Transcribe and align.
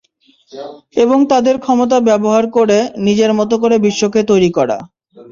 এবং 0.95 1.19
তাদের 1.31 1.55
ক্ষমতা 1.59 1.97
ব্যবহার 2.09 2.45
করে, 2.51 2.77
নিজের 2.99 3.31
মত 3.39 3.51
করে 3.61 3.75
বিশ্বকে 3.85 4.21
তৈরি 4.23 4.49
করা। 4.57 4.77